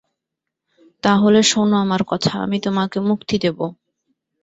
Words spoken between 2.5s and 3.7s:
তোমাকে মুক্তি দেব।